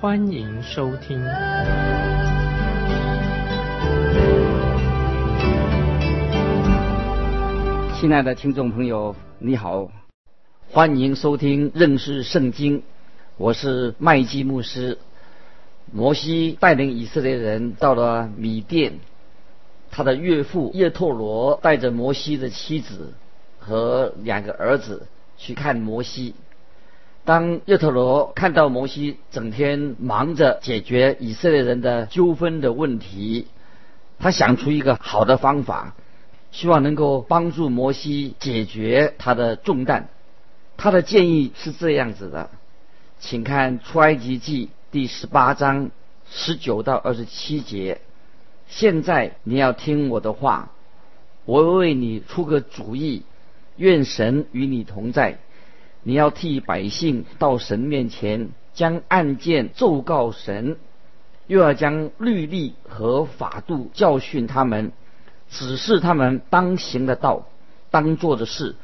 [0.00, 1.20] 欢迎收听。
[7.98, 9.90] 亲爱的听众朋友，你好，
[10.70, 12.84] 欢迎收听认识圣经，
[13.38, 14.98] 我是麦基牧师。
[15.92, 19.00] 摩西带领以色列人到了米甸，
[19.90, 23.14] 他的岳父叶拓罗带着摩西的妻子
[23.58, 26.36] 和两个儿子去看摩西。
[27.28, 33.48] 当叶特罗看到摩西整天忙着解决以色列人的纠纷的问题，
[34.18, 35.94] 他想出一个好的方法。
[36.52, 40.08] 希望能够帮助摩西解决他的重担。
[40.78, 42.48] 他的建议是这样子的，
[43.20, 45.90] 请看出埃及记第十八章
[46.30, 48.00] 十九到二十七节。
[48.68, 50.70] 现在你要听我的话，
[51.44, 53.24] 我为你出个主意，
[53.76, 55.36] 愿神与你同在。
[56.08, 60.78] 你要替百姓到神面前，将案件奏告神，
[61.46, 64.92] 又要将律例和法度教训他们。
[65.50, 67.46] 指示他们当行的道，
[67.90, 68.74] 当做的事，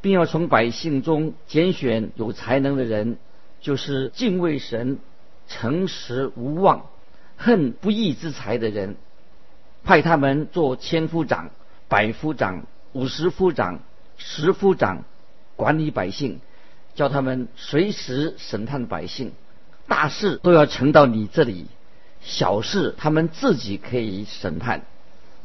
[0.00, 3.18] 并要从百姓中拣选有才能的人，
[3.60, 4.98] 就是敬畏神、
[5.46, 6.86] 诚实无妄、
[7.36, 8.96] 恨不义之财的人，
[9.84, 11.50] 派他们做千夫长、
[11.86, 13.78] 百夫长、五十夫长、
[14.16, 15.04] 十夫长，
[15.54, 16.40] 管理百姓，
[16.94, 19.32] 叫他们随时审判百姓，
[19.88, 21.66] 大事都要呈到你这里，
[22.20, 24.82] 小事他们自己可以审判。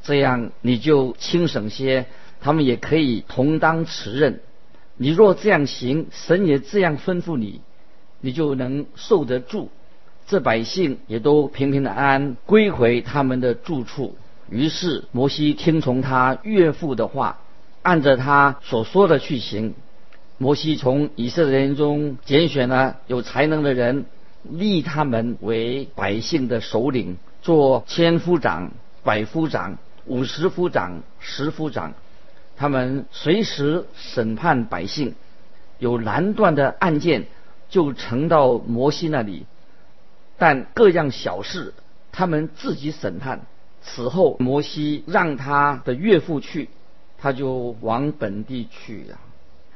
[0.03, 2.05] 这样你就轻省些，
[2.39, 4.41] 他们也可以同当此任。
[4.95, 7.61] 你若这样行，神也这样吩咐你，
[8.21, 9.69] 你就能受得住。
[10.27, 14.15] 这百姓也都平平安安归回他们的住处。
[14.49, 17.39] 于是摩西听从他岳父的话，
[17.81, 19.73] 按着他所说的去行。
[20.41, 24.05] 摩西从以色列人中拣选了有才能的人，
[24.43, 28.71] 立他们为百姓的首领，做千夫长、
[29.03, 29.77] 百夫长。
[30.05, 31.93] 五十夫长、十夫长，
[32.57, 35.13] 他们随时审判百姓，
[35.77, 37.27] 有难断的案件
[37.69, 39.45] 就呈到摩西那里，
[40.39, 41.75] 但各样小事
[42.11, 43.41] 他们自己审判。
[43.83, 46.69] 此后，摩西让他的岳父去，
[47.19, 49.19] 他就往本地去呀。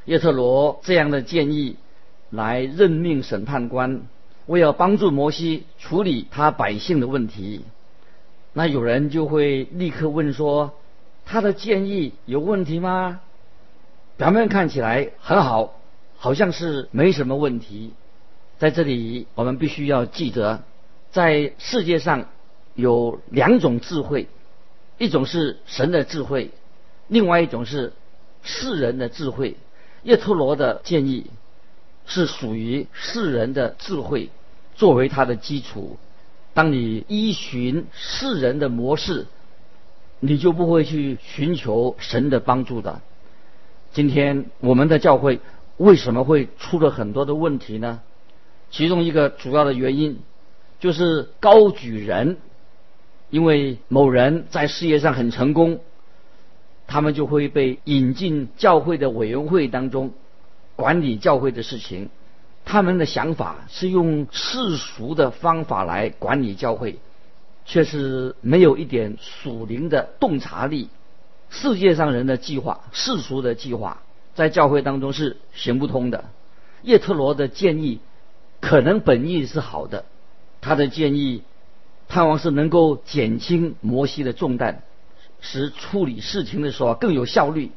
[0.05, 1.77] 叶特罗这样的建议
[2.29, 4.01] 来任命审判官，
[4.47, 7.61] 为了帮助摩西处理他百姓的问题。
[8.51, 10.73] 那有人就会立刻问说
[11.25, 13.21] ：“他的建议有问题吗？”
[14.17, 15.79] 表面看起来很好，
[16.17, 17.93] 好像是没什么问题。
[18.59, 20.63] 在这里，我们必须要记得，
[21.11, 22.27] 在世界上
[22.75, 24.27] 有两种智慧，
[24.97, 26.51] 一种是神的智慧，
[27.07, 27.93] 另外一种是
[28.43, 29.55] 世人的智慧。
[30.03, 31.31] 叶托罗的建议
[32.05, 34.29] 是属于世人的智慧，
[34.75, 35.97] 作为他的基础。
[36.53, 39.25] 当你依循世人的模式，
[40.19, 43.01] 你就不会去寻求神的帮助的。
[43.91, 45.39] 今天我们的教会
[45.77, 48.01] 为什么会出了很多的问题呢？
[48.69, 50.19] 其中一个主要的原因
[50.79, 52.37] 就是高举人，
[53.29, 55.79] 因为某人在事业上很成功，
[56.87, 60.11] 他们就会被引进教会的委员会当中，
[60.75, 62.09] 管理教会的事情。
[62.65, 66.99] 他们的想法是用世俗的方法来管理教会，
[67.65, 70.89] 却是没有一点属灵的洞察力。
[71.49, 74.01] 世界上人的计划、世俗的计划，
[74.33, 76.25] 在教会当中是行不通的。
[76.83, 77.99] 叶特罗的建议
[78.61, 80.05] 可能本意是好的，
[80.61, 81.43] 他的建议
[82.07, 84.83] 盼望是能够减轻摩西的重担，
[85.43, 87.71] 使处理事情的时候更有效率。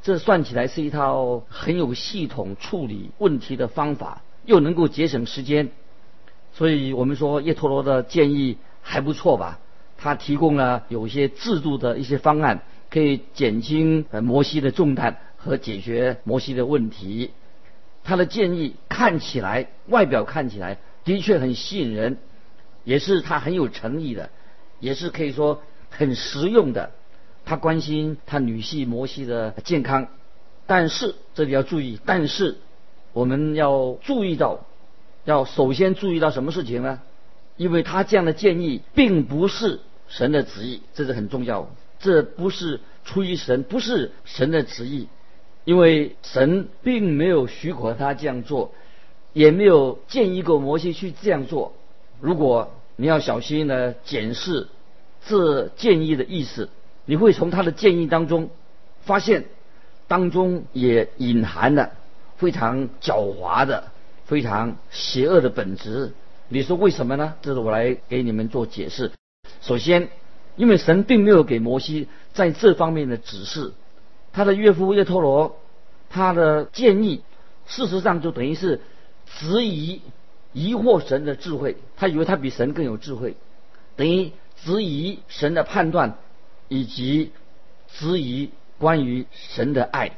[0.00, 5.70] 这算起来是一套很有系统处理问题的方法，又能够节省时间，
[6.52, 9.58] 所以我们说叶陀罗的建议还不错吧？
[9.96, 17.30] 他提供了有些制度的一些方案，可以减轻摩西的重担和解决摩西的问题。
[18.04, 22.18] 他的建议看起来外表看起来的确很吸引人，
[22.84, 24.28] 也是他很有诚意的，
[24.80, 25.62] 也是可以说
[25.96, 26.90] 很实用的。
[27.46, 30.08] 他关心他女婿摩西的健康，
[30.66, 32.56] 但是这里要注意，但是
[33.12, 34.60] 我们要注意到，
[35.24, 37.00] 要首先注意到什么事情呢？
[37.56, 41.70] 因为他这样的建议并不是神的旨意，这是很重要。
[42.00, 45.08] 这不是出于神，不是神的旨意，
[45.64, 48.72] 因为神并没有许可他这样做，
[49.34, 51.74] 也没有建议过摩西去这样做。
[52.20, 54.68] 如果你要小心的检视
[55.26, 56.68] 这建议的意思，
[57.04, 58.50] 你会从他的建议当中
[59.04, 59.44] 发现，
[60.06, 61.92] 当中也隐含了
[62.36, 63.84] 非常狡猾的、
[64.26, 66.12] 非常邪恶的本质。
[66.48, 67.34] 你说为什么呢？
[67.42, 69.12] 这是我来给你们做解释。
[69.62, 70.08] 首先，
[70.56, 73.72] 因为神并没有给摩西在这方面的指示，
[74.32, 75.58] 他的岳父叶托罗
[76.10, 77.22] 他的建议，
[77.66, 78.82] 事实上就等于是
[79.26, 80.02] 质疑、
[80.52, 81.76] 疑惑神的智慧。
[81.96, 83.36] 他以为他比神更有智慧，
[83.96, 84.32] 等于
[84.64, 86.14] 质疑神的判断，
[86.68, 87.32] 以及
[87.88, 90.12] 质疑关于神的爱。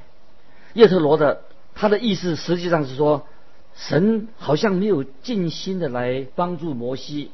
[0.74, 1.42] 叶特罗的
[1.74, 3.26] 他的意思实际上是说。
[3.78, 7.30] 神好像没有尽心的来帮助摩西。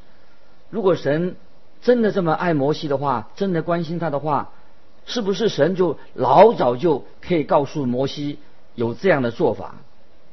[0.69, 1.37] 如果神
[1.81, 4.51] 真的这么爱摩西的话，真的关心他的话，
[5.05, 8.39] 是不是神就老早就可以告诉摩西
[8.75, 9.75] 有这样的做法？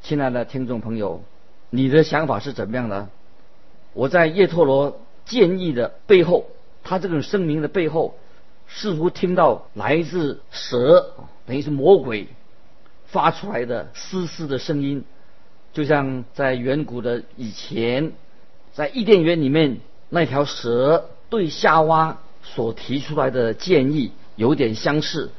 [0.03, 1.23] 亲爱的听众朋友，
[1.71, 3.07] 你的想法是怎么样的？
[3.93, 6.47] 我在叶托罗建议的背后，
[6.83, 8.17] 他这种声明的背后，
[8.69, 11.15] 似乎听到来自蛇，
[11.47, 12.29] 等于是魔鬼
[13.07, 15.05] 发出来的嘶嘶的声音。
[15.73, 18.13] 就像在远古的以前，
[18.73, 19.79] 在伊甸园里面
[20.09, 25.31] 那条蛇对夏娃所提出来的建议有点相似。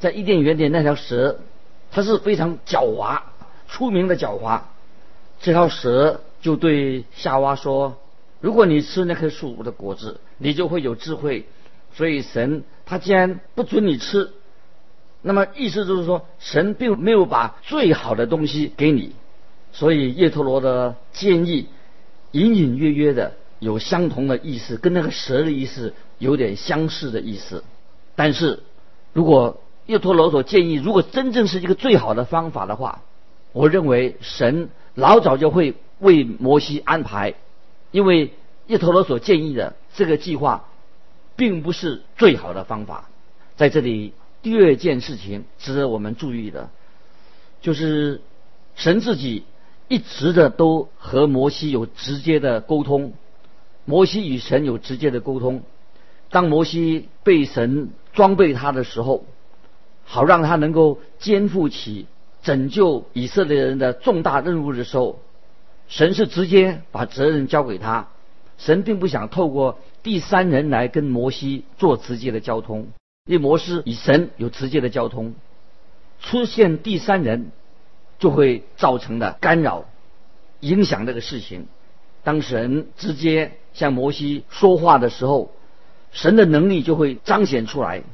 [0.00, 1.38] 在伊甸园里那条蛇，
[1.90, 3.20] 它是非常狡猾，
[3.68, 4.62] 出名的狡猾。
[5.40, 7.96] 这条蛇就对夏娃说
[8.40, 11.46] ：“如果你吃那棵树的果子，你就会有智慧。”
[11.94, 14.32] 所以神他既然不准你吃，
[15.22, 19.12] 那么意思就是说，神并没有把最好的东西给你。
[19.72, 21.68] 所以叶陀罗的建议
[22.32, 27.64] 隐隐约约的有相同的意思，跟那个蛇的意思有点相似的意思。
[28.14, 28.62] 但是，
[29.12, 33.02] 如果叶陀罗所建议如果真正是一个最好的方法的话，
[33.52, 37.34] 我认为神老早就会为摩西安排，
[37.90, 38.32] 因为
[38.66, 40.68] 叶陀罗所建议的这个计划
[41.34, 43.08] 并不是最好的方法。
[43.56, 44.12] 在这里，
[44.42, 46.70] 第二件事情值得我们注意的，
[47.60, 48.20] 就是
[48.76, 49.42] 神自己。
[49.88, 53.12] 一直的都和摩西有直接的沟通，
[53.84, 55.62] 摩西与神有直接的沟通。
[56.28, 59.26] 当摩西被神装备他的时候，
[60.04, 62.08] 好让他能够肩负起
[62.42, 65.20] 拯救以色列人的重大任务的时候，
[65.86, 68.08] 神是直接把责任交给他。
[68.58, 72.88] 神并不想透过第三人来跟摩西做直接的交通，
[73.26, 75.34] 因为摩西与神有直接的交通，
[76.20, 77.50] 出现第三人。
[78.18, 79.84] 就会造成的干扰，
[80.60, 81.66] 影响这个事情。
[82.24, 85.52] 当神直接向摩西说话的时候，
[86.12, 88.04] 神的能力就会彰显出来。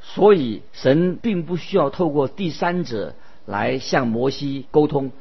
[0.00, 5.12] 所以神并不需要透过第三者来向摩西沟通，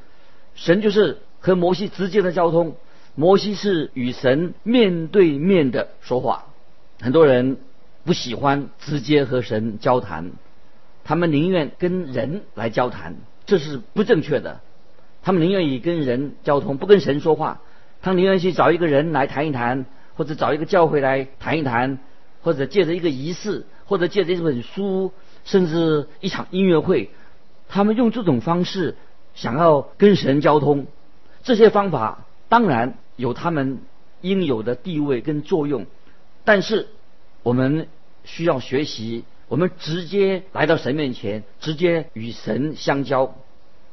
[0.56, 2.78] 神就是和摩西直接的交通。
[3.16, 6.46] 摩西是与神面对面的说话。
[7.00, 7.58] 很多人
[8.04, 10.32] 不喜欢直接和神交谈，
[11.04, 13.16] 他们宁愿跟人来交谈。
[13.46, 14.62] 这是不正确的，
[15.24, 17.62] 他们宁愿意跟人交通，不跟神说话。
[18.02, 19.86] 他宁愿去找一个人来谈一谈，
[20.16, 22.00] 或者找一个教会来谈一谈，
[22.42, 25.12] 或者借着一个仪式，或者借着一本书，
[25.44, 27.12] 甚至一场音乐会，
[27.68, 28.96] 他们用这种方式
[29.36, 30.88] 想要跟神交通。
[31.44, 33.80] 这些方法当然有他们
[34.20, 35.86] 应有的地位跟作用，
[36.44, 36.90] 但是
[37.44, 37.88] 我们
[38.26, 39.24] 需要学习。
[39.48, 43.36] 我们直接来到神面前，直接与神相交，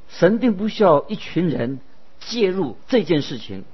[0.09, 1.81] 神并不需要一群人
[2.21, 3.65] 介入这件事情。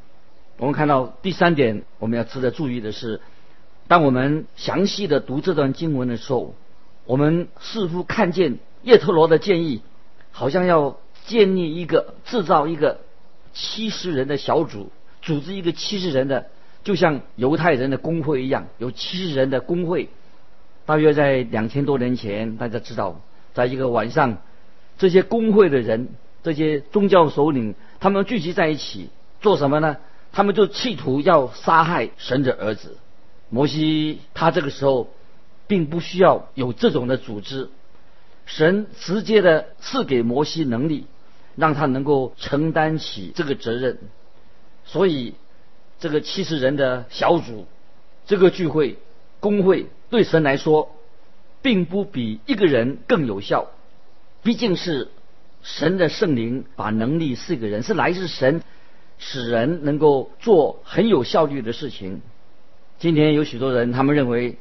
[0.57, 3.21] 我们看到第三点，我们要值得注意的是，
[3.87, 6.55] 当我们详细的读这段经文的时候，
[7.05, 9.83] 我们似乎看见叶特罗的建议，
[10.31, 13.01] 好像要建立一个、制造一个
[13.53, 14.91] 七十人的小组，
[15.25, 16.47] 组织一个七十人的，
[16.85, 20.11] 就像犹太人的工会一样，有七十人的工会。
[20.85, 23.21] 大约在两千多年前，大家知道，
[23.55, 24.37] 在一个晚上，
[24.99, 26.11] 这些工会的人、
[26.43, 29.09] 这些宗教首领，他们聚集在一起
[29.41, 29.97] 做什么呢？
[30.31, 32.99] 他们就企图要杀害神的儿子
[33.49, 34.19] 摩西。
[34.35, 35.09] 他这个时候
[35.67, 37.71] 并不需要有这种的组织，
[38.45, 41.07] 神直接的赐给摩西能力，
[41.57, 43.99] 让他能够承担起这个责任。
[44.85, 45.35] 所以，
[45.99, 47.67] 这个七十人的小组，
[48.27, 48.99] 这个聚会。
[49.41, 50.91] 工会对神来说，
[51.61, 53.67] 并不比一个人更有效。
[54.43, 55.11] 毕竟是
[55.63, 58.63] 神的圣灵把能力赐给人，是来自神
[59.19, 62.23] 使人能够做很有效率的事情。
[62.99, 64.57] 今天有许多人，他们认为，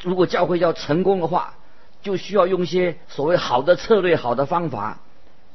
[0.00, 1.58] 如果教会要成功的话，
[2.00, 5.00] 就需要用一些所谓好的策略、好的方法。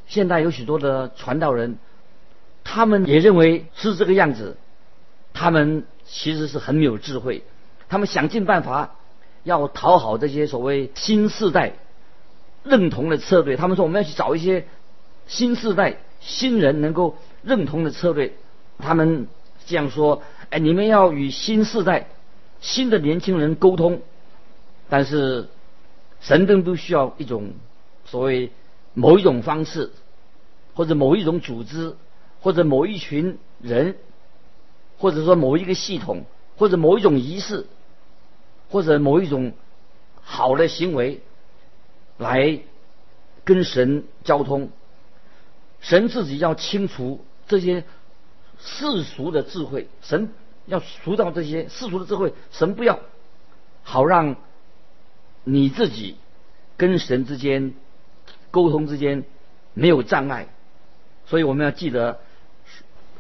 [0.05, 1.79] 现在有许多的传道人，
[2.63, 4.57] 他们也认为是这个样子。
[5.33, 7.43] 他们其实是很有智慧，
[7.89, 8.95] 他们想尽办法
[9.43, 11.73] 要讨好这些所谓新世代
[12.63, 13.57] 认同的策略。
[13.57, 14.67] 他们说我们要去找一些
[15.25, 18.33] 新世代新人能够认同的策略。
[18.77, 19.27] 他们
[19.65, 22.07] 这样说：“哎，你们要与新世代
[22.61, 24.01] 新的年轻人沟通。”
[24.87, 25.47] 但是
[26.21, 27.53] 神灯都需要一种
[28.05, 28.51] 所谓
[28.93, 29.91] 某一种方式，
[30.75, 31.95] 或者某一种组织，
[32.43, 33.95] 或者某一群人。
[34.99, 36.23] 或者说某一个系统，
[36.55, 37.65] 或者某一种仪式，
[38.69, 39.51] 或者某一种
[40.21, 41.19] 好的行为，
[42.17, 42.59] 来
[43.43, 44.69] 跟神交通。
[45.81, 47.83] 神自己要清除这些
[48.59, 50.29] 世俗的智慧，神
[50.67, 52.99] 要除掉这些世俗的智慧，神不要，
[53.81, 54.37] 好让
[55.43, 56.15] 你自己
[56.77, 57.73] 跟神之间
[58.51, 59.25] 沟通之间
[59.73, 60.47] 没有障碍。
[61.25, 62.21] 所以我们要记得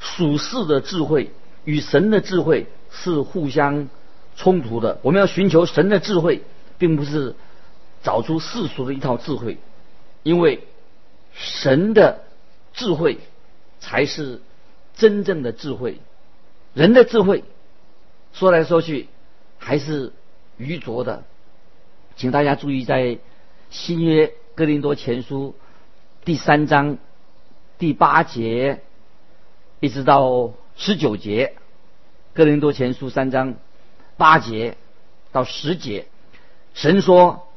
[0.03, 1.31] 属世的智慧。
[1.65, 3.87] 与神的智慧是互相
[4.35, 4.99] 冲突的。
[5.01, 6.43] 我们要寻求神的智慧，
[6.77, 7.35] 并不是
[8.03, 9.57] 找出世俗的一套智慧，
[10.23, 10.67] 因为
[11.31, 12.19] 神的
[12.73, 13.19] 智慧
[13.79, 14.41] 才是
[14.93, 16.01] 真正的智慧。
[16.73, 17.45] 人的智慧
[18.33, 19.07] 说来说去
[19.57, 20.11] 还是
[20.57, 21.23] 愚拙的。
[22.17, 23.19] 请大家注意，在
[23.69, 25.55] 新约哥林多前书
[26.25, 26.97] 第三章
[27.77, 28.81] 第八节
[29.83, 30.53] 一直到。
[30.75, 31.53] 十九节，
[32.33, 33.55] 哥林多前书三章
[34.17, 34.75] 八节
[35.31, 36.07] 到十节，
[36.73, 37.47] 神说：“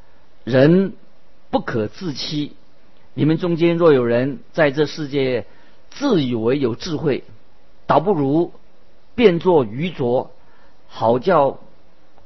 [0.44, 0.92] 人
[1.48, 2.54] 不可自欺。
[3.14, 5.46] 你们中间若有人在这世界
[5.88, 7.24] 自以为有智慧，
[7.86, 8.52] 倒不如
[9.14, 10.30] 变作愚拙，
[10.88, 11.58] 好叫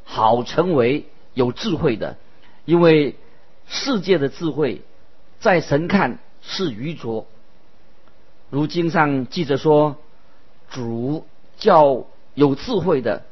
[0.02, 2.16] 好成为有智慧的。
[2.64, 3.14] 因为
[3.68, 4.80] 世界的智慧，
[5.38, 7.26] 在神看是愚拙。
[8.50, 9.96] 如经上记着说。”
[10.72, 11.26] 主
[11.56, 12.04] 叫
[12.34, 13.24] 有智慧的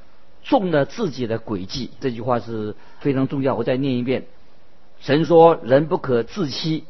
[0.42, 3.54] 中了自己的诡计，这句话是非常重要。
[3.54, 4.26] 我再念一遍：
[4.98, 6.82] 神说，人不可自欺。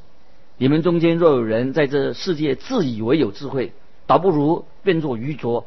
[0.56, 3.74] 你们中间若有人在这世界自以为有智慧，
[4.06, 5.66] 倒不如变作愚拙，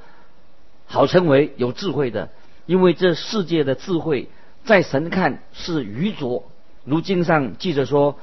[0.87, 2.29] 好成为有智慧的。
[2.65, 4.29] 因为这世界的智慧，
[4.63, 6.45] 在神看是愚拙。
[6.85, 8.17] 如经上记着说，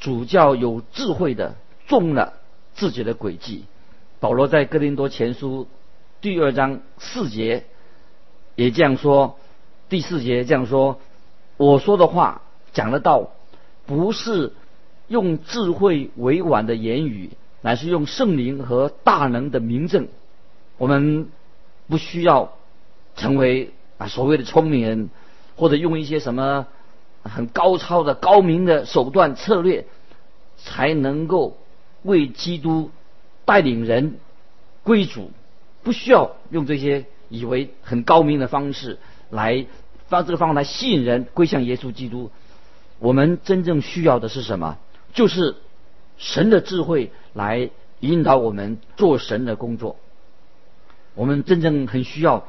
[0.00, 1.54] 主教有智慧的
[1.86, 2.32] 中了
[2.74, 3.66] 自己的诡计。
[4.20, 5.66] 保罗在哥林多前书。
[6.20, 7.64] 第二章四节
[8.54, 9.38] 也这样说，
[9.88, 11.00] 第四节这样说：
[11.56, 12.42] 我说的话
[12.74, 13.30] 讲的道，
[13.86, 14.52] 不是
[15.08, 17.30] 用智慧委婉的言语，
[17.62, 20.08] 乃是用圣灵和大能的明证。
[20.76, 21.30] 我们
[21.88, 22.52] 不需要
[23.16, 25.08] 成为啊所谓的聪明人，
[25.56, 26.66] 或者用一些什么
[27.22, 29.86] 很高超的高明的手段策略，
[30.58, 31.56] 才能够
[32.02, 32.90] 为基督
[33.50, 34.18] 带领人
[34.84, 35.32] 归主。
[35.82, 38.98] 不需要用这些以为很高明的方式
[39.30, 39.66] 来
[40.08, 42.30] 发这个方法来吸引人归向耶稣基督。
[42.98, 44.78] 我们真正需要的是什么？
[45.14, 45.56] 就是
[46.18, 49.96] 神的智慧来引导我们做神的工作。
[51.14, 52.46] 我们真正很需要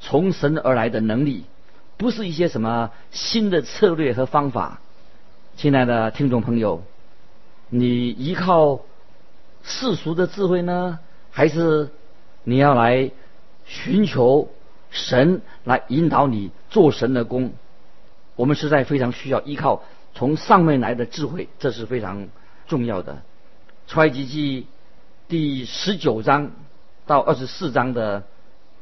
[0.00, 1.44] 从神而来的能力，
[1.96, 4.80] 不是一些什么新的策略和方法。
[5.56, 6.82] 亲爱的听众朋友，
[7.70, 8.80] 你依靠
[9.64, 11.00] 世俗的智慧呢，
[11.32, 11.90] 还是？
[12.46, 13.10] 你要来
[13.64, 14.50] 寻求
[14.90, 17.54] 神来引导你做神的工，
[18.36, 22.28] 我们实在非常需要依靠从上面来的智慧，这是非常
[22.66, 23.22] 重要的。
[23.86, 24.66] 出埃及记
[25.26, 26.50] 第十九章
[27.06, 28.24] 到二十四章的，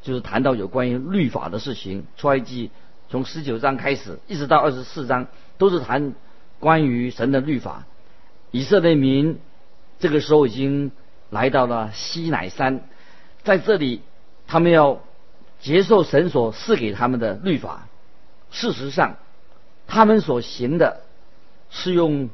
[0.03, 2.05] 就是谈到有关于律法的事情。
[2.17, 2.73] 出埃及
[3.09, 6.15] 从十九章开始，一直到二十四章，都是谈
[6.59, 7.87] 关于神的律法。
[8.51, 9.39] 以色列民
[10.03, 10.91] 这个时候已经
[11.31, 12.89] 来到了西乃山。
[13.45, 14.01] 在这里，
[14.49, 15.01] 他们要
[15.61, 17.87] 接受神所赐给他们的律法。
[18.51, 19.17] 事实上，
[19.87, 21.03] 他们所行的
[21.71, 22.31] 是用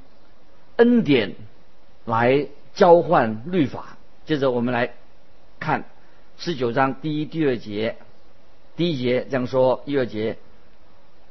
[0.76, 1.34] 恩典
[2.06, 3.98] 来交换律法。
[4.24, 4.94] 接着，我们来
[5.60, 5.84] 看
[6.38, 7.96] 十九章第一、第二节。
[8.76, 10.38] 第一节这样说：第二节，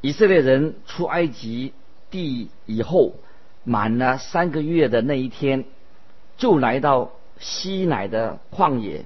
[0.02, 1.74] 以色列人出埃及
[2.12, 3.16] 地以后，
[3.64, 5.66] 满了三个月的那一天，
[6.38, 9.06] 就来到西乃的旷野。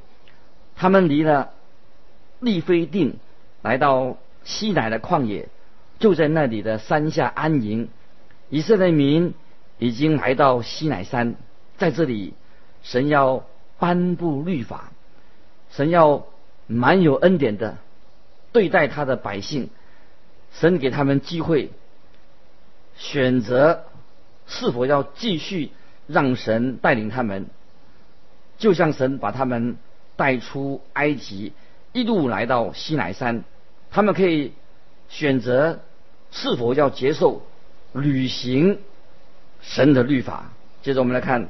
[0.76, 1.52] 他们离了
[2.40, 3.16] 利非定，
[3.62, 5.50] 来到西乃的旷野，
[6.00, 7.90] 就在那里的山下安营。
[8.50, 9.34] 以色列民
[9.78, 11.36] 已经来到西乃山，
[11.78, 12.34] 在这里，
[12.84, 13.46] 神要
[13.80, 14.92] 颁布律法。
[15.72, 16.26] 神要
[16.68, 17.78] 蛮有恩典的
[18.52, 19.70] 对待他的百姓，
[20.52, 21.72] 神给他们机会
[22.98, 23.86] 选择
[24.48, 25.72] 是否要继续
[26.08, 27.48] 让神带领他们，
[28.58, 29.78] 就像神把他们
[30.16, 31.54] 带出埃及，
[31.94, 33.44] 一路来到西乃山，
[33.90, 34.54] 他们可以
[35.10, 35.80] 选择
[36.32, 37.42] 是否要接受
[37.94, 38.80] 履行
[39.62, 40.52] 神的律法。
[40.82, 41.50] 接着我们来看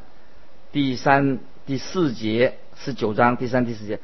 [0.71, 3.99] 第三、第四节，十九章第三、第四节。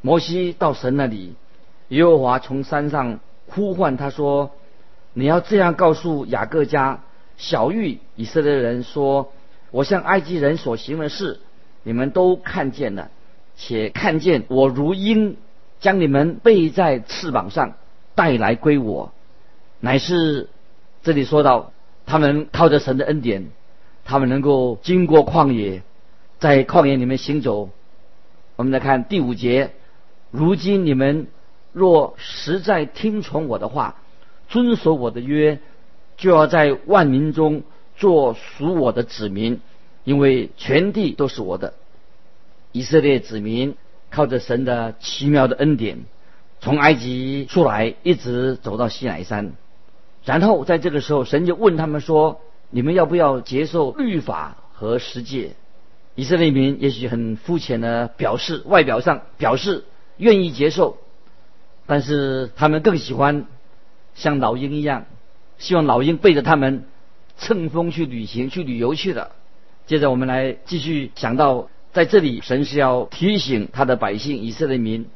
[0.00, 1.34] 摩西到神那里，
[1.88, 4.50] 耶和华从山上呼唤他说
[5.14, 7.02] ：“你要这样告诉雅各家、
[7.36, 9.32] 小玉以色列人说：
[9.72, 11.40] 我向埃及人所行的事，
[11.82, 13.10] 你们都看见了，
[13.56, 15.36] 且看见我如鹰
[15.80, 17.74] 将你们背在翅膀上
[18.14, 19.12] 带来归我，
[19.80, 20.48] 乃是
[21.02, 21.72] 这里说到
[22.06, 23.50] 他们靠着神的恩典。”
[24.04, 25.82] 他们能够经过旷野，
[26.40, 27.70] 在旷野里面行走。
[28.56, 29.70] 我们来看第五节：
[30.32, 31.28] 如今你们
[31.72, 33.94] 若实在听从我的话，
[34.48, 35.60] 遵守我的约，
[36.16, 37.62] 就要在万民中
[38.02, 39.60] 做属我的子民，
[40.02, 41.74] 因为全地都是我的。
[42.72, 43.76] 以色列子民
[44.10, 46.00] 靠着神的奇妙的恩典，
[46.60, 49.52] 从埃及出来，一直走到西乃山。
[50.24, 52.40] 然后在这个时候，神就问他们说。
[52.74, 55.56] 你们要不要接受律法和实践？
[56.14, 59.84] 以色列民也许很肤浅的表示，外表上表示
[60.16, 60.96] 愿意接受，
[61.84, 63.44] 但是他们更喜欢
[64.14, 65.04] 像老鹰一样，
[65.58, 66.86] 希望老鹰背着他们
[67.42, 69.32] 乘风去旅行、去旅游去的。
[69.86, 75.06] 接着我们来继续讲到，在这里神是要提醒他的百姓以色列民，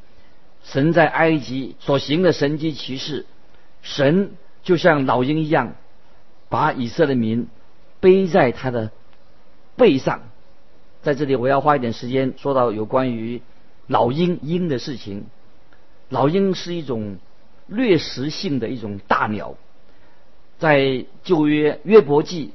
[0.63, 3.25] 神在埃及所行的神迹奇事，
[3.81, 4.31] 神
[4.61, 5.73] 就像老鹰一样。
[6.49, 7.47] 把以色列民
[7.99, 8.89] 背在他的
[9.75, 10.21] 背上，
[11.01, 13.41] 在这里我要花一点时间说到有关于
[13.85, 15.25] 老鹰鹰的事情。
[16.07, 17.17] 老鹰是一种
[17.67, 19.55] 掠食性的一种大鸟，
[20.59, 22.53] 在旧约约伯记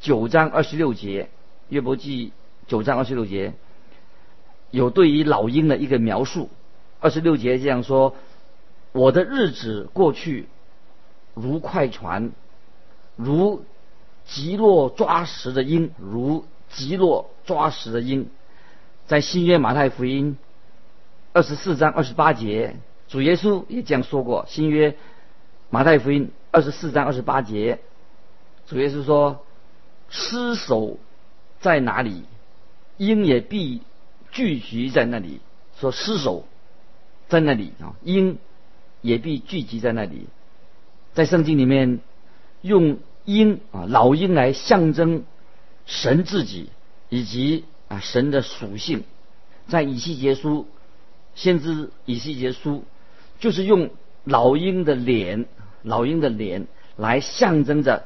[0.00, 1.28] 九章二十六节，
[1.68, 2.32] 约伯记
[2.66, 3.54] 九章二十六节
[4.70, 6.48] 有对于老鹰的一个描述。
[7.00, 8.14] 二十六节这样说
[8.92, 10.48] ：“我的日子过去
[11.34, 12.32] 如快船。”
[13.16, 13.64] 如
[14.26, 18.30] 极落抓食的鹰，如极落抓食的鹰，
[19.08, 20.38] 在新约马太福音
[21.32, 22.76] 二十四章二十八节，
[23.08, 24.46] 主耶稣也这样说过。
[24.48, 24.96] 新约
[25.68, 27.78] 马太福音二十四章二十八节，
[28.66, 29.44] 主耶稣说
[30.08, 30.98] ：“尸首
[31.60, 32.24] 在哪里，
[32.96, 33.82] 鹰也必
[34.30, 35.40] 聚集在那里。”
[35.80, 36.46] 说尸首
[37.28, 38.38] 在那里啊，鹰
[39.00, 40.26] 也必聚集在那里。
[41.14, 42.00] 在圣经里面
[42.62, 42.98] 用。
[43.24, 45.22] 鹰啊，老鹰来象征
[45.84, 46.70] 神自己
[47.10, 49.04] 以及啊神的属性，
[49.66, 50.66] 在以西结书，
[51.34, 52.84] 先知以西结书
[53.38, 53.90] 就是用
[54.24, 55.44] 老鹰的脸，
[55.82, 58.04] 老鹰的脸来象征着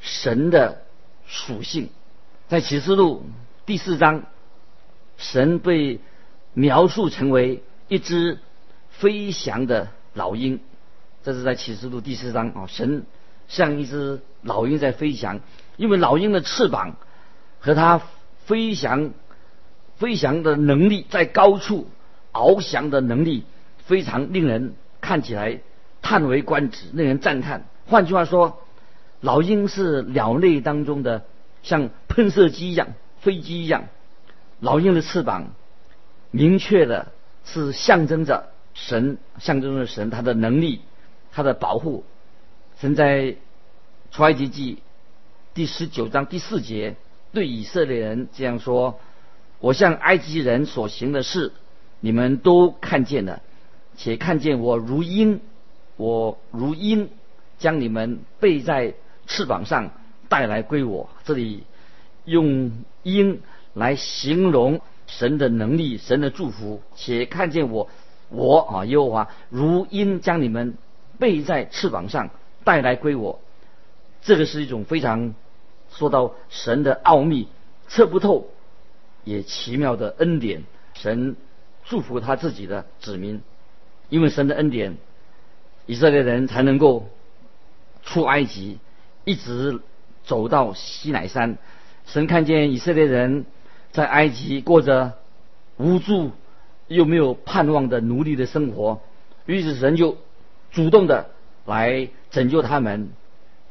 [0.00, 0.82] 神的
[1.26, 1.88] 属性。
[2.48, 3.24] 在启示录
[3.66, 4.24] 第四章，
[5.16, 6.00] 神被
[6.54, 8.38] 描述成为一只
[8.90, 10.60] 飞翔的老鹰，
[11.22, 13.04] 这是在启示录第四章啊，神。
[13.48, 15.40] 像一只老鹰在飞翔，
[15.76, 16.94] 因为老鹰的翅膀
[17.58, 18.00] 和它
[18.46, 19.10] 飞翔
[19.96, 21.88] 飞翔的能力，在高处
[22.32, 23.44] 翱翔的能力
[23.78, 25.60] 非常令人看起来
[26.02, 27.66] 叹为观止，令人赞叹。
[27.86, 28.60] 换句话说，
[29.20, 31.24] 老鹰是鸟类当中的
[31.62, 33.84] 像喷射机一样、飞机一样。
[34.60, 35.54] 老鹰的翅膀
[36.30, 37.12] 明确的
[37.44, 40.80] 是象征着神，象征着神他的能力，
[41.32, 42.04] 他的保护。
[42.78, 43.36] 神在
[44.10, 44.82] 出埃及记
[45.52, 46.96] 第十九章第四节
[47.32, 49.00] 对以色列人这样说
[49.60, 51.52] ：“我向埃及人所行的事，
[52.00, 53.42] 你们都看见了，
[53.96, 55.40] 且看见我如鹰，
[56.00, 57.10] 我如鹰
[57.58, 58.94] 将你们背在
[59.26, 59.90] 翅膀上
[60.30, 61.64] 带来归我。”这里
[62.24, 63.42] 用鹰
[63.74, 67.90] 来形容神的能力、神的祝福，且看见我，
[68.30, 70.78] 我啊耶和华如鹰将你们
[71.18, 72.30] 背在翅膀上。
[72.62, 73.40] 带来归我，
[74.20, 75.34] 这个是一种非常
[75.90, 77.48] 说到神的奥秘，
[77.88, 78.48] 测不透
[79.24, 80.64] 也奇妙的恩典。
[80.92, 81.36] 神
[81.84, 83.40] 祝福他自己的子民，
[84.10, 84.98] 因为神的恩典，
[85.86, 87.08] 以色列人才能够
[88.02, 88.78] 出埃及，
[89.24, 89.80] 一直
[90.24, 91.58] 走到西乃山。
[92.06, 93.44] 神看见以色列人
[93.92, 95.14] 在埃及过着
[95.76, 96.32] 无助
[96.88, 99.00] 又没有盼望的奴隶的生活，
[99.46, 100.16] 于是神就
[100.70, 101.30] 主动的
[101.66, 102.08] 来。
[102.30, 103.10] 拯救他们，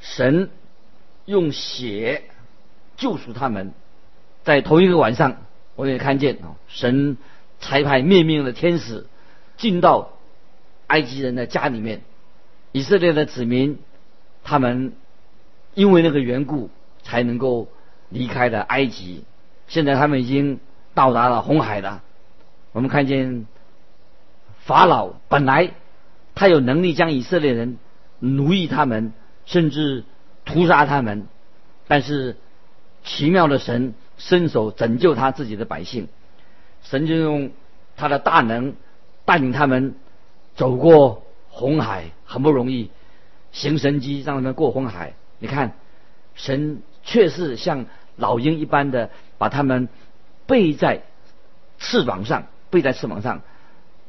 [0.02, 0.50] 神
[1.24, 2.24] 用血
[2.98, 3.72] 救赎他们。
[4.44, 5.38] 在同一个晚上，
[5.78, 7.16] 我也看见啊，神
[7.62, 9.06] 差派灭命的天使
[9.56, 10.12] 进到
[10.90, 12.02] 埃及人的家里面，
[12.74, 13.80] 以色列的子民
[14.44, 14.94] 他们
[15.74, 16.70] 因为那个缘故
[17.04, 17.70] 才能够
[18.10, 19.24] 离开了埃及。
[19.68, 20.60] 现在他们已经
[20.96, 22.02] 到达了红海了。
[22.72, 23.46] 我们看见
[24.66, 25.72] 法老本来
[26.34, 27.78] 他有能力将以色列人
[28.20, 29.14] 奴役他们，
[29.46, 30.04] 甚至
[30.44, 31.28] 屠杀他们，
[31.88, 32.36] 但是
[33.04, 36.08] 奇妙的神伸手拯救他自己的百姓，
[36.82, 37.52] 神就用
[37.96, 38.76] 他的大能
[39.26, 39.96] 带领他们
[40.60, 42.92] 走过红海，很不容易，
[43.54, 45.14] 行神机让他们过红海。
[45.40, 45.78] 你看，
[46.36, 47.86] 神却是像
[48.18, 49.10] 老鹰一般的。
[49.38, 49.88] 把他们
[50.48, 51.04] 背在
[51.78, 53.42] 翅膀上，背在翅膀上，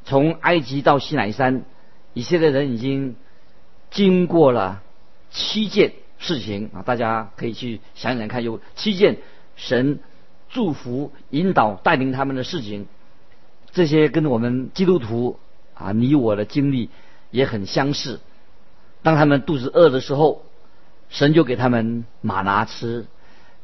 [0.03, 1.63] 从埃及到西乃山，
[2.15, 3.15] 以色列人已经
[3.93, 4.83] 经过了
[5.31, 6.83] 七件事情啊！
[6.83, 9.19] 大家可以去想想看，有七件
[9.55, 10.01] 神
[10.49, 12.89] 祝福、引导、带领他们的事情，
[13.71, 15.39] 这些跟我们基督徒
[15.81, 16.91] 啊，你我的经历
[17.31, 18.21] 也很相似。
[19.03, 20.45] 当他们肚子饿的时候，
[21.09, 23.07] 神就给他们马拿吃；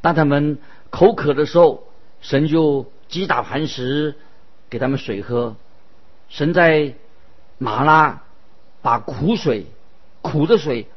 [0.00, 0.58] 当他们
[0.90, 1.84] 口渴的时候，
[2.20, 4.16] 神就击打磐石，
[4.70, 5.56] 给他们水喝。
[6.28, 6.94] 神在
[7.58, 8.22] 马拉
[8.80, 9.66] 把苦水、
[10.22, 10.88] 苦的水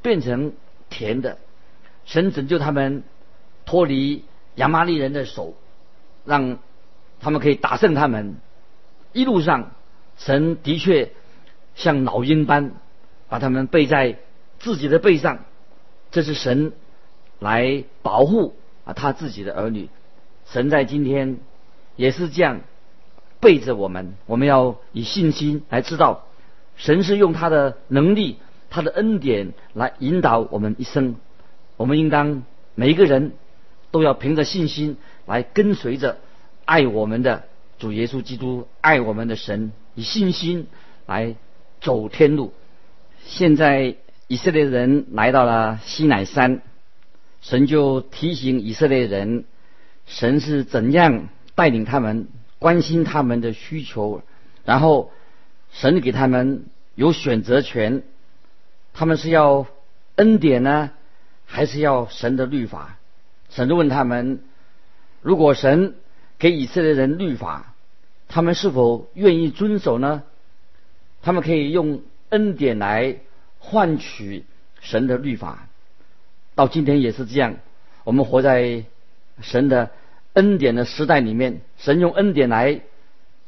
[0.00, 0.52] 变成
[0.88, 1.38] 甜的。
[2.04, 3.02] 神拯救他们
[3.66, 5.54] 脱离亚玛利人的手，
[6.24, 6.58] 让
[7.20, 8.36] 他们可以打胜他们。
[9.12, 9.72] 一路上，
[10.18, 11.12] 神的确
[11.74, 12.72] 像老鹰般
[13.28, 14.18] 把他们背在
[14.58, 15.44] 自己的背上，
[16.10, 16.72] 这是神
[17.38, 18.54] 来保护。
[18.84, 19.90] 啊，他自己的儿女，
[20.46, 21.36] 神在今天
[21.94, 22.62] 也是这样
[23.38, 24.14] 背着我们。
[24.24, 26.24] 我们要以信心来知道，
[26.76, 28.38] 神是用他的能力、
[28.70, 31.16] 他的恩典来引导我们一生。
[31.76, 33.32] 我们应当每一个人
[33.90, 36.16] 都要凭着信心来跟随着
[36.64, 37.44] 爱我们的
[37.78, 40.68] 主耶稣基督，爱我们的神，以信心
[41.06, 41.34] 来
[41.80, 42.52] 走天路。
[43.24, 43.96] 现在
[44.28, 46.62] 以色列人来到了西乃山。
[47.40, 49.44] 神就提醒以色列人，
[50.06, 52.28] 神是怎样带领他们，
[52.60, 54.22] 关心他们的需求，
[54.64, 55.10] 然后
[55.72, 58.02] 神给他们有选择权，
[58.92, 59.66] 他们是要
[60.14, 60.90] 恩典呢，
[61.44, 62.98] 还是要神的律法？
[63.50, 64.42] 神就问他们：
[65.22, 65.94] 如果神
[66.38, 67.74] 给以色列人律法，
[68.28, 70.22] 他们是否愿意遵守呢？
[71.22, 73.16] 他们可以用恩典来
[73.58, 74.44] 换取
[74.80, 75.66] 神的律法。
[76.54, 77.56] 到今天也是这样，
[78.04, 78.84] 我们活在
[79.40, 79.90] 神的
[80.34, 82.82] 恩典的时代里面，神用恩典来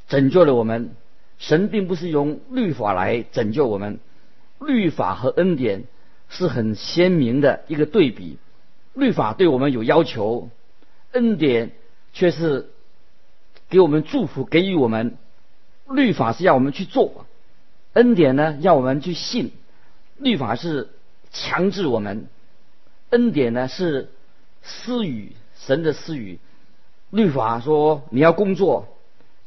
[0.09, 0.97] 拯救了我们。
[1.38, 3.99] 神并不是用律法来拯救我们，
[4.61, 5.85] 律法和恩典
[6.29, 8.38] 是很鲜明的一个对比。
[8.93, 10.51] 律法对我们有要求，
[11.12, 11.71] 恩典
[12.12, 12.69] 却是
[13.71, 15.17] 给我们祝福，给予我们。
[15.89, 17.27] 律法是要我们去做，
[17.95, 19.53] 恩典呢要我们去信。
[20.19, 20.91] 律法是
[21.33, 22.27] 强制我们。
[23.09, 24.11] 恩典呢是
[24.63, 26.39] 私语，神的私语。
[27.11, 28.87] 律法说你要工作，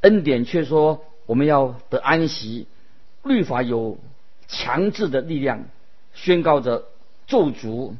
[0.02, 2.68] 恩典却说我们要得安息。
[3.24, 3.98] 律法有
[4.50, 5.64] 强制的力量，
[6.14, 6.84] 宣告着
[7.26, 7.94] 咒诅；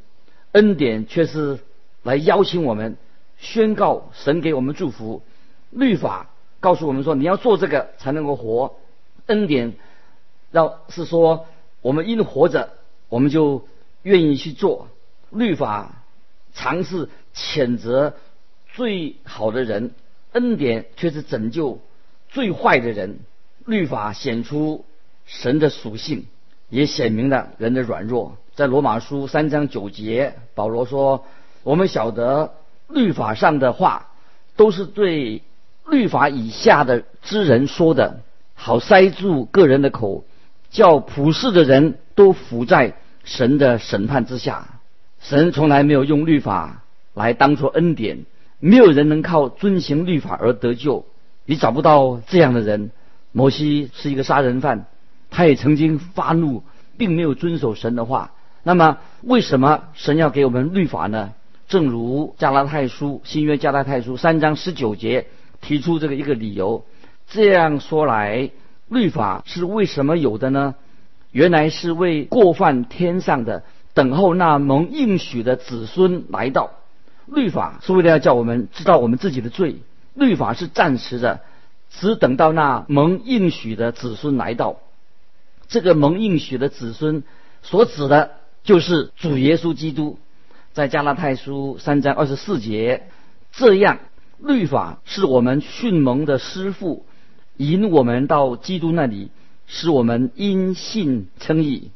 [0.52, 1.60] 恩典却是
[2.02, 2.98] 来邀请我们
[3.38, 5.22] 宣告神给我们祝福。
[5.76, 8.76] 律法告诉我们说你要做这个才能够活，
[9.26, 9.74] 恩典
[10.52, 11.46] 要是说
[11.82, 12.74] 我们因活着
[13.10, 13.68] 我们就
[14.02, 14.88] 愿意去做。
[15.30, 16.04] 律法
[16.54, 18.14] 尝试谴责
[18.74, 19.92] 最好的人，
[20.32, 21.80] 恩典却是拯救
[22.30, 23.20] 最坏的人。
[23.66, 24.86] 律法显出
[25.26, 26.28] 神的属性，
[26.70, 28.38] 也显明了人的软弱。
[28.56, 31.26] 在罗马书三章九节，保罗说
[31.64, 32.54] ：“我们晓得
[32.88, 34.12] 律法上的话，
[34.56, 35.42] 都是对
[35.90, 38.22] 律法以下的之人说的，
[38.54, 40.24] 好塞住个人的口，
[40.70, 44.80] 叫普世的人都伏在神的审判之下。”
[45.20, 48.26] 神从来没有用律法来当做恩典，
[48.60, 51.06] 没有人能靠遵行律法而得救。
[51.46, 52.92] 你找不到这样的人。
[53.32, 54.86] 摩西是一个杀人犯，
[55.32, 56.62] 他也曾经发怒，
[56.98, 58.32] 并没有遵守神的话。
[58.62, 61.32] 那么，为什么神要给我们律法呢？
[61.68, 65.26] 正如加拉太书新约加拉太书三章十九节
[65.64, 66.86] 提出这个一个理由。
[67.28, 68.52] 这样说来，
[68.90, 70.76] 律法是为什么有的呢？
[71.32, 73.64] 原来是为过犯天上的。
[73.96, 76.72] 等候那蒙应许的子孙来到，
[77.28, 79.78] 律法是为了要叫我们知道我们自己的罪。
[80.16, 81.42] 律法是暂时的，
[81.92, 84.78] 只等到那蒙应许的子孙来到。
[85.68, 87.24] 这个蒙应许的子孙
[87.62, 88.32] 所指的，
[88.64, 90.18] 就是主耶稣基督。
[90.74, 93.04] 在加拉太书三章二十四节，
[93.52, 94.00] 这样
[94.44, 97.06] 律法是我们训蒙的师傅，
[97.56, 99.30] 引我们到基督那里，
[99.68, 101.92] 使我们因信称义。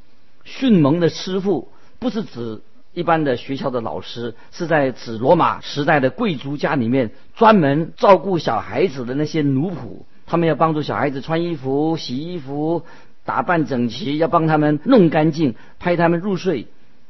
[0.45, 1.67] 训蒙的师傅
[1.99, 2.62] 不是指
[2.93, 10.03] 一般的学校的老师，是在指罗马时代的贵族家里面专门照顾小孩子的那些奴仆。
[10.25, 12.83] 他们要帮助小孩子穿衣服、洗衣服、
[13.25, 16.67] 打扮整齐，要帮他们弄干净，拍他们入睡。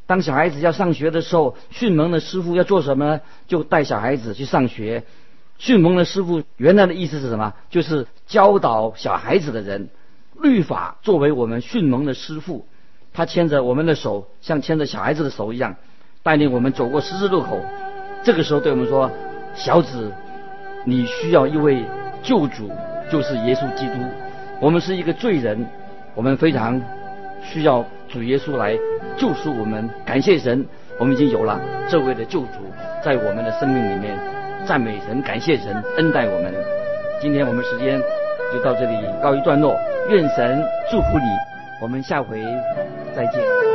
[0.08, 3.21] 当小孩子要上学的时候，训蒙的师傅要做什么？
[3.47, 5.04] 就带小孩子去上学。
[5.58, 7.54] 训蒙的师傅原来的意思是什么？
[7.70, 9.89] 就是教导小孩子的人。
[10.39, 12.67] 律法作为我们训蒙的师傅，
[13.12, 15.76] 他牵着我们的手，像牵着小孩子的手一样，
[16.22, 17.60] 带领我们走过十字路口。
[18.24, 19.10] 这个时候对我们说
[19.56, 20.12] ：“小子，
[20.86, 21.84] 你需要一位
[22.22, 22.70] 救主。”
[23.10, 23.93] 就是耶稣基督，
[24.60, 25.65] 我们是一个罪人，
[26.13, 26.80] 我们非常
[27.41, 28.78] 需要主耶稣来
[29.17, 29.89] 救赎我们。
[30.06, 30.65] 感谢神，
[31.00, 31.58] 我们已经有了
[31.89, 32.60] 这位的救主
[33.02, 34.37] 在我们的生命里面。
[34.68, 36.54] 赞美神，感谢神恩待我们。
[37.22, 38.00] 今天我们时间
[38.52, 39.74] 就到这里告一段落，
[40.10, 41.26] 愿神祝福你，
[41.82, 42.44] 我们下回
[43.16, 43.67] 再见。